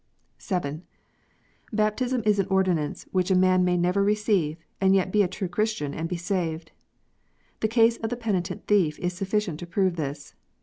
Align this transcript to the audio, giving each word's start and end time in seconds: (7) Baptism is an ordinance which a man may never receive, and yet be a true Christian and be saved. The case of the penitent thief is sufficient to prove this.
(7) 0.39 0.81
Baptism 1.71 2.23
is 2.25 2.39
an 2.39 2.47
ordinance 2.47 3.05
which 3.11 3.29
a 3.29 3.35
man 3.35 3.63
may 3.63 3.77
never 3.77 4.03
receive, 4.03 4.57
and 4.81 4.95
yet 4.95 5.11
be 5.11 5.21
a 5.21 5.27
true 5.27 5.47
Christian 5.47 5.93
and 5.93 6.09
be 6.09 6.17
saved. 6.17 6.71
The 7.59 7.67
case 7.67 7.97
of 7.97 8.09
the 8.09 8.17
penitent 8.17 8.65
thief 8.65 8.97
is 8.97 9.13
sufficient 9.13 9.59
to 9.59 9.67
prove 9.67 9.97
this. 9.97 10.33